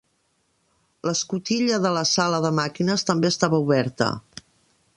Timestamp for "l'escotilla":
1.09-1.77